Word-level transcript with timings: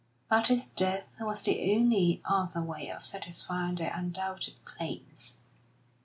But 0.31 0.47
his 0.47 0.65
death 0.65 1.13
was 1.19 1.43
the 1.43 1.75
only 1.75 2.23
other 2.25 2.63
way 2.63 2.89
of 2.89 3.05
satisfying 3.05 3.77
her 3.77 3.91
undoubted 3.93 4.55
claims. 4.65 5.37